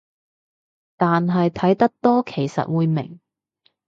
[0.97, 3.19] 但係睇得多其實會明